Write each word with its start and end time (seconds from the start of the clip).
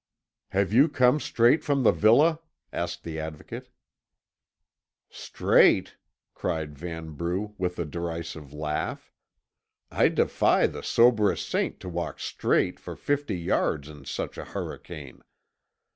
"Have 0.49 0.73
you 0.73 0.89
come 0.89 1.19
straight 1.19 1.63
from 1.63 1.83
the 1.83 1.91
villa?" 1.91 2.39
asked 2.73 3.03
the 3.03 3.19
Advocate. 3.19 3.69
"Straight!" 5.11 5.95
cried 6.33 6.73
Vanbrugh 6.75 7.53
with 7.59 7.77
a 7.77 7.85
derisive 7.85 8.51
laugh. 8.51 9.11
"I 9.91 10.07
defy 10.09 10.65
the 10.65 10.81
soberest 10.81 11.47
saint 11.47 11.79
to 11.81 11.87
walk 11.89 12.19
straight 12.19 12.79
for 12.79 12.95
fifty 12.95 13.37
yards 13.37 13.89
in 13.89 14.05
such 14.05 14.39
a 14.39 14.45
hurricane. 14.45 15.21